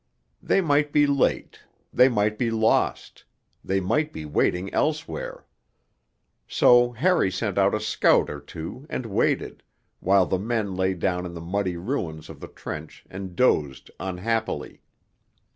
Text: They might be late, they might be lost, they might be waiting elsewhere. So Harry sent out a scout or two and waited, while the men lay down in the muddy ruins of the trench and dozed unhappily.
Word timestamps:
They 0.41 0.61
might 0.61 0.91
be 0.91 1.05
late, 1.05 1.59
they 1.93 2.09
might 2.09 2.39
be 2.39 2.49
lost, 2.49 3.23
they 3.63 3.79
might 3.79 4.11
be 4.11 4.25
waiting 4.25 4.73
elsewhere. 4.73 5.45
So 6.47 6.93
Harry 6.93 7.29
sent 7.29 7.59
out 7.59 7.75
a 7.75 7.79
scout 7.79 8.27
or 8.27 8.39
two 8.39 8.87
and 8.89 9.05
waited, 9.05 9.61
while 9.99 10.25
the 10.25 10.39
men 10.39 10.73
lay 10.75 10.95
down 10.95 11.23
in 11.27 11.35
the 11.35 11.39
muddy 11.39 11.77
ruins 11.77 12.31
of 12.31 12.39
the 12.39 12.47
trench 12.47 13.05
and 13.11 13.35
dozed 13.35 13.91
unhappily. 13.99 14.81